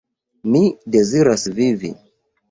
Mi 0.53 0.61
deziras 0.95 1.43
vivi. 1.59 1.93